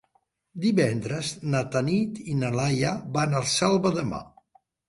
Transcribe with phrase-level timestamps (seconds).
[0.63, 4.27] Divendres na Tanit i na Laia van a la Selva de Mar.